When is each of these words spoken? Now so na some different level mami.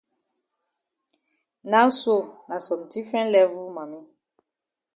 Now 1.71 1.87
so 2.01 2.15
na 2.47 2.55
some 2.67 2.83
different 2.93 3.29
level 3.35 3.65
mami. 3.75 3.99